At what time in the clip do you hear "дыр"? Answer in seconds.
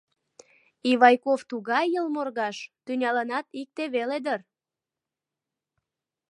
4.25-4.41